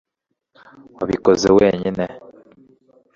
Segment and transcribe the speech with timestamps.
[0.97, 2.05] wabikoze wenyine